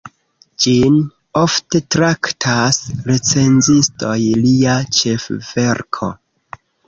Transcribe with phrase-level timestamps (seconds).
[0.63, 0.95] Ĝin
[1.41, 2.79] ofte traktas
[3.11, 6.13] recenzistoj lia ĉefverko.